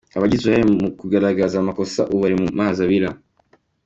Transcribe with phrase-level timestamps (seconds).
[0.17, 3.09] Abagize uruhare mu kugaragaza amakosa ubu bari mu mazi abira!